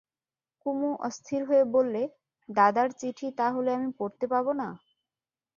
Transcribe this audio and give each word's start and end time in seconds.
কুমু 0.61 0.89
অস্থির 1.07 1.41
হয়ে 1.49 1.63
বললে, 1.75 2.01
দাদার 2.49 2.89
চিঠি 2.99 3.27
তা 3.37 3.47
হলে 3.55 3.69
আমি 3.77 3.89
পড়তে 3.99 4.25
পাব 4.33 4.45
না? 4.59 4.67